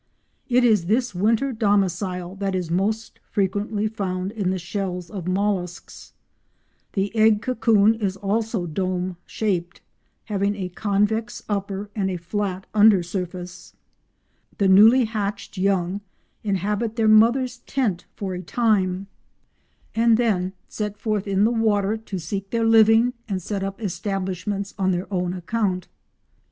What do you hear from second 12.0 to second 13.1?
a flat under